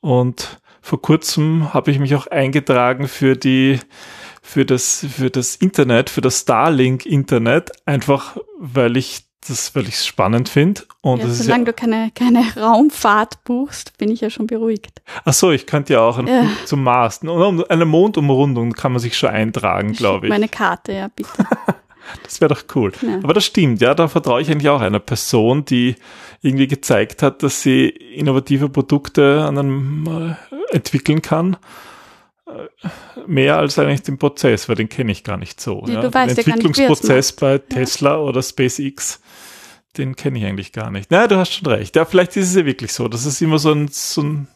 Und 0.00 0.60
vor 0.80 1.02
kurzem 1.02 1.74
habe 1.74 1.90
ich 1.90 1.98
mich 1.98 2.14
auch 2.14 2.26
eingetragen 2.28 3.06
für 3.06 3.36
die 3.36 3.80
für 4.40 4.64
das, 4.64 5.04
für 5.14 5.28
das 5.28 5.56
Internet, 5.56 6.08
für 6.08 6.22
das 6.22 6.40
Starlink-Internet, 6.40 7.70
einfach 7.84 8.38
weil 8.58 8.96
ich 8.96 9.27
das, 9.46 9.74
weil 9.74 9.84
ich 9.84 9.94
es 9.94 10.06
spannend 10.06 10.48
finde. 10.48 10.82
Und 11.00 11.20
ja, 11.20 11.28
solange 11.28 11.62
ja, 11.62 11.66
du 11.66 11.72
keine, 11.72 12.10
keine 12.14 12.44
Raumfahrt 12.56 13.44
buchst, 13.44 13.96
bin 13.98 14.10
ich 14.10 14.20
ja 14.20 14.30
schon 14.30 14.46
beruhigt. 14.46 15.00
Ach 15.24 15.32
so, 15.32 15.50
ich 15.50 15.66
könnte 15.66 15.94
ja 15.94 16.00
auch 16.00 16.18
ja. 16.26 16.46
zum 16.64 16.82
Mars. 16.82 17.20
Eine 17.22 17.84
Mondumrundung 17.84 18.72
kann 18.72 18.92
man 18.92 19.00
sich 19.00 19.16
schon 19.16 19.30
eintragen, 19.30 19.92
glaube 19.92 20.26
ich. 20.26 20.30
Meine 20.30 20.48
Karte, 20.48 20.92
ja, 20.92 21.08
bitte. 21.14 21.30
das 22.24 22.40
wäre 22.40 22.52
doch 22.52 22.64
cool. 22.74 22.92
Ja. 23.00 23.20
Aber 23.22 23.34
das 23.34 23.44
stimmt, 23.44 23.80
ja, 23.80 23.94
da 23.94 24.08
vertraue 24.08 24.40
ich 24.42 24.50
eigentlich 24.50 24.68
auch 24.68 24.80
einer 24.80 24.98
Person, 24.98 25.64
die 25.64 25.94
irgendwie 26.42 26.66
gezeigt 26.66 27.22
hat, 27.22 27.42
dass 27.42 27.62
sie 27.62 27.88
innovative 27.88 28.68
Produkte 28.68 29.44
an 29.44 29.58
einem, 29.58 30.36
äh, 30.50 30.74
entwickeln 30.74 31.22
kann 31.22 31.56
mehr 33.26 33.58
als 33.58 33.78
eigentlich 33.78 34.02
den 34.02 34.18
Prozess, 34.18 34.68
weil 34.68 34.76
den 34.76 34.88
kenne 34.88 35.12
ich 35.12 35.24
gar 35.24 35.36
nicht 35.36 35.60
so. 35.60 35.84
Ja, 35.86 36.02
ja. 36.02 36.08
den 36.08 36.36
Entwicklungsprozess 36.36 37.32
bei 37.32 37.58
Tesla 37.58 38.12
ja. 38.12 38.18
oder 38.18 38.42
SpaceX, 38.42 39.20
den 39.96 40.16
kenne 40.16 40.38
ich 40.38 40.44
eigentlich 40.44 40.72
gar 40.72 40.90
nicht. 40.90 41.10
Na, 41.10 41.26
du 41.26 41.36
hast 41.36 41.52
schon 41.52 41.66
recht. 41.66 41.96
Ja, 41.96 42.04
vielleicht 42.04 42.36
ist 42.36 42.50
es 42.50 42.56
ja 42.56 42.64
wirklich 42.64 42.92
so, 42.92 43.08
dass 43.08 43.24
es 43.24 43.40
immer 43.40 43.58
so 43.58 43.72
ein, 43.72 43.88
so 43.88 44.22
ein 44.22 44.48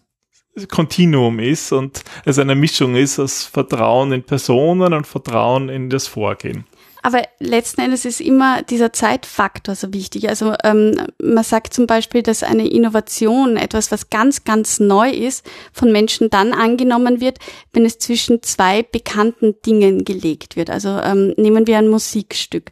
Kontinuum 0.68 1.38
ist 1.38 1.72
und 1.72 2.04
es 2.25 2.38
eine 2.38 2.54
Mischung 2.54 2.94
ist 2.94 3.18
aus 3.18 3.44
Vertrauen 3.44 4.12
in 4.12 4.22
Personen 4.22 4.92
und 4.92 5.06
Vertrauen 5.06 5.68
in 5.68 5.88
das 5.90 6.06
Vorgehen. 6.06 6.66
Aber 7.04 7.23
letzten 7.40 7.80
Endes 7.80 8.04
ist 8.04 8.21
immer 8.21 8.62
dieser 8.62 8.92
Zeitfaktor 8.92 9.75
so 9.75 9.92
wichtig. 9.92 10.28
Also 10.28 10.54
ähm, 10.62 10.94
man 11.21 11.42
sagt 11.42 11.75
zum 11.75 11.88
Beispiel, 11.88 12.23
dass 12.23 12.44
eine 12.44 12.68
Innovation, 12.68 13.56
etwas, 13.56 13.90
was 13.90 14.09
ganz, 14.09 14.44
ganz 14.44 14.78
neu 14.78 15.11
ist, 15.11 15.44
von 15.73 15.90
Menschen 15.90 16.30
dann 16.30 16.52
angenommen 16.52 17.21
wird, 17.21 17.40
wenn 17.73 17.85
es 17.85 17.99
zwischen 17.99 18.40
zwei 18.42 18.85
bekannten 18.85 19.61
Dingen 19.66 20.04
gelegt 20.04 20.54
wird. 20.54 20.71
Also 20.71 20.90
ähm, 20.90 21.35
nehmen 21.37 21.66
wir 21.66 21.78
ein 21.78 21.88
Musikstück. 21.88 22.71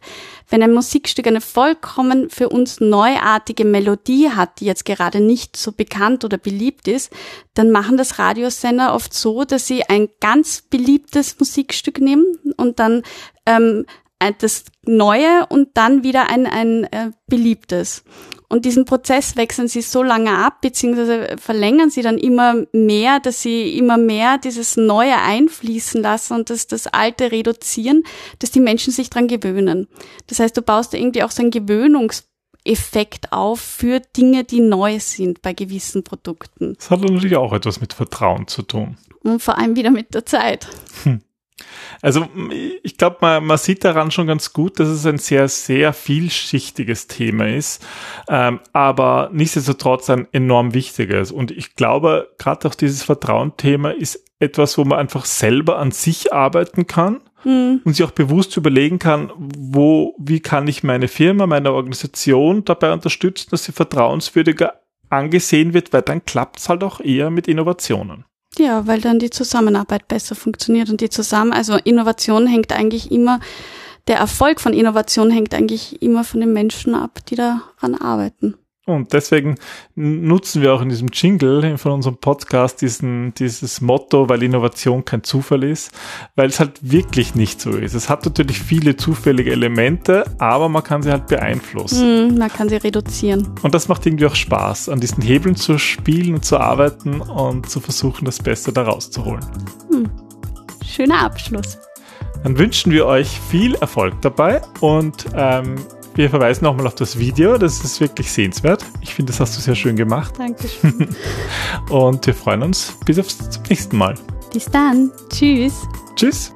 Wenn 0.49 0.63
ein 0.63 0.73
Musikstück 0.73 1.27
eine 1.27 1.41
vollkommen 1.41 2.29
für 2.29 2.47
uns 2.47 2.79
neuartige 2.79 3.65
Melodie 3.65 4.29
hat, 4.29 4.61
die 4.61 4.65
jetzt 4.65 4.85
gerade 4.85 5.19
nicht 5.19 5.57
so 5.57 5.73
bekannt 5.73 6.23
oder 6.23 6.37
beliebt 6.37 6.87
ist, 6.87 7.11
dann 7.53 7.69
machen 7.69 7.97
das 7.97 8.17
Radiosender 8.17 8.93
oft 8.93 9.13
so, 9.13 9.43
dass 9.43 9.67
sie 9.67 9.83
ein 9.83 10.07
ganz 10.21 10.61
beliebtes 10.61 11.37
Musikstück 11.37 11.99
nehmen 11.99 12.25
und 12.55 12.79
dann 12.79 13.03
ähm, 13.45 13.85
das 14.39 14.65
Neue 14.85 15.45
und 15.49 15.69
dann 15.75 16.03
wieder 16.03 16.29
ein, 16.29 16.45
ein 16.45 16.83
äh, 16.85 17.11
beliebtes. 17.27 18.03
Und 18.51 18.65
diesen 18.65 18.83
Prozess 18.83 19.37
wechseln 19.37 19.69
sie 19.69 19.81
so 19.81 20.03
lange 20.03 20.37
ab, 20.37 20.59
beziehungsweise 20.59 21.37
verlängern 21.37 21.89
sie 21.89 22.01
dann 22.01 22.17
immer 22.17 22.65
mehr, 22.73 23.21
dass 23.21 23.41
sie 23.41 23.77
immer 23.77 23.95
mehr 23.95 24.37
dieses 24.37 24.75
Neue 24.75 25.17
einfließen 25.17 26.01
lassen 26.01 26.33
und 26.33 26.49
das, 26.49 26.67
das 26.67 26.87
Alte 26.87 27.31
reduzieren, 27.31 28.03
dass 28.39 28.51
die 28.51 28.59
Menschen 28.59 28.91
sich 28.91 29.09
dran 29.09 29.29
gewöhnen. 29.29 29.87
Das 30.27 30.39
heißt, 30.39 30.57
du 30.57 30.61
baust 30.61 30.93
irgendwie 30.93 31.23
auch 31.23 31.31
so 31.31 31.41
einen 31.41 31.51
Gewöhnungseffekt 31.51 33.31
auf 33.31 33.61
für 33.61 34.01
Dinge, 34.01 34.43
die 34.43 34.59
neu 34.59 34.99
sind 34.99 35.41
bei 35.41 35.53
gewissen 35.53 36.03
Produkten. 36.03 36.73
Das 36.75 36.91
hat 36.91 36.99
natürlich 36.99 37.37
auch 37.37 37.53
etwas 37.53 37.79
mit 37.79 37.93
Vertrauen 37.93 38.47
zu 38.47 38.63
tun. 38.63 38.97
Und 39.23 39.41
vor 39.41 39.57
allem 39.57 39.77
wieder 39.77 39.91
mit 39.91 40.13
der 40.13 40.25
Zeit. 40.25 40.67
Hm. 41.03 41.21
Also 42.01 42.27
ich 42.83 42.97
glaube, 42.97 43.17
man, 43.21 43.45
man 43.45 43.57
sieht 43.57 43.83
daran 43.83 44.11
schon 44.11 44.27
ganz 44.27 44.53
gut, 44.53 44.79
dass 44.79 44.87
es 44.87 45.05
ein 45.05 45.17
sehr, 45.17 45.47
sehr 45.47 45.93
vielschichtiges 45.93 47.07
Thema 47.07 47.47
ist, 47.47 47.85
ähm, 48.27 48.59
aber 48.73 49.29
nichtsdestotrotz 49.33 50.09
ein 50.09 50.27
enorm 50.31 50.73
wichtiges. 50.73 51.31
Und 51.31 51.51
ich 51.51 51.75
glaube, 51.75 52.29
gerade 52.37 52.67
auch 52.67 52.75
dieses 52.75 53.03
Vertrauensthema 53.03 53.91
ist 53.91 54.23
etwas, 54.39 54.77
wo 54.77 54.83
man 54.83 54.99
einfach 54.99 55.25
selber 55.25 55.77
an 55.77 55.91
sich 55.91 56.33
arbeiten 56.33 56.87
kann 56.87 57.21
mhm. 57.43 57.81
und 57.83 57.93
sich 57.93 58.05
auch 58.05 58.11
bewusst 58.11 58.57
überlegen 58.57 58.99
kann, 58.99 59.31
wo, 59.37 60.15
wie 60.17 60.39
kann 60.39 60.67
ich 60.67 60.83
meine 60.83 61.07
Firma, 61.07 61.47
meine 61.47 61.71
Organisation 61.71 62.65
dabei 62.65 62.91
unterstützen, 62.91 63.49
dass 63.51 63.63
sie 63.63 63.71
vertrauenswürdiger 63.71 64.81
angesehen 65.09 65.73
wird, 65.73 65.93
weil 65.93 66.01
dann 66.01 66.25
klappt 66.25 66.59
es 66.59 66.69
halt 66.69 66.83
auch 66.83 66.99
eher 66.99 67.29
mit 67.29 67.47
Innovationen. 67.47 68.25
Ja, 68.57 68.85
weil 68.85 68.99
dann 68.99 69.19
die 69.19 69.29
Zusammenarbeit 69.29 70.07
besser 70.07 70.35
funktioniert 70.35 70.89
und 70.89 70.99
die 71.01 71.09
Zusammen, 71.09 71.53
also 71.53 71.77
Innovation 71.77 72.47
hängt 72.47 72.73
eigentlich 72.73 73.11
immer, 73.11 73.39
der 74.07 74.17
Erfolg 74.17 74.59
von 74.59 74.73
Innovation 74.73 75.31
hängt 75.31 75.53
eigentlich 75.53 76.01
immer 76.01 76.23
von 76.23 76.41
den 76.41 76.51
Menschen 76.51 76.95
ab, 76.95 77.19
die 77.29 77.35
daran 77.35 77.95
arbeiten. 77.95 78.55
Und 78.87 79.13
deswegen 79.13 79.57
nutzen 79.93 80.63
wir 80.63 80.73
auch 80.73 80.81
in 80.81 80.89
diesem 80.89 81.09
Jingle 81.09 81.77
von 81.77 81.91
unserem 81.91 82.17
Podcast 82.17 82.81
diesen, 82.81 83.31
dieses 83.35 83.79
Motto, 83.79 84.27
weil 84.27 84.41
Innovation 84.41 85.05
kein 85.05 85.23
Zufall 85.23 85.63
ist, 85.63 85.91
weil 86.35 86.49
es 86.49 86.59
halt 86.59 86.79
wirklich 86.81 87.35
nicht 87.35 87.61
so 87.61 87.71
ist. 87.71 87.93
Es 87.93 88.09
hat 88.09 88.25
natürlich 88.25 88.59
viele 88.59 88.95
zufällige 88.95 89.51
Elemente, 89.51 90.25
aber 90.39 90.67
man 90.67 90.83
kann 90.83 91.03
sie 91.03 91.11
halt 91.11 91.27
beeinflussen. 91.27 92.33
Mm, 92.33 92.37
man 92.39 92.49
kann 92.49 92.69
sie 92.69 92.77
reduzieren. 92.77 93.53
Und 93.61 93.75
das 93.75 93.87
macht 93.87 94.03
irgendwie 94.07 94.25
auch 94.25 94.35
Spaß, 94.35 94.89
an 94.89 94.99
diesen 94.99 95.21
Hebeln 95.21 95.55
zu 95.55 95.77
spielen 95.77 96.33
und 96.33 96.43
zu 96.43 96.57
arbeiten 96.57 97.21
und 97.21 97.69
zu 97.69 97.81
versuchen, 97.81 98.25
das 98.25 98.39
Beste 98.39 98.73
daraus 98.73 99.11
zu 99.11 99.23
holen. 99.25 99.45
Mm. 99.91 100.05
Schöner 100.83 101.19
Abschluss. 101.19 101.77
Dann 102.43 102.57
wünschen 102.57 102.91
wir 102.91 103.05
euch 103.05 103.39
viel 103.51 103.75
Erfolg 103.75 104.19
dabei 104.21 104.63
und 104.79 105.27
ähm, 105.35 105.75
wir 106.15 106.29
verweisen 106.29 106.65
nochmal 106.65 106.87
auf 106.87 106.95
das 106.95 107.17
Video, 107.17 107.57
das 107.57 107.83
ist 107.83 107.99
wirklich 108.01 108.31
sehenswert. 108.31 108.85
Ich 109.01 109.13
finde, 109.13 109.31
das 109.31 109.39
hast 109.39 109.57
du 109.57 109.61
sehr 109.61 109.75
schön 109.75 109.95
gemacht. 109.95 110.33
Dankeschön. 110.37 111.09
Und 111.89 112.25
wir 112.25 112.33
freuen 112.33 112.63
uns 112.63 112.95
bis 113.05 113.19
aufs 113.19 113.59
nächste 113.69 113.95
Mal. 113.95 114.15
Bis 114.53 114.65
dann. 114.65 115.11
Tschüss. 115.29 115.87
Tschüss. 116.15 116.53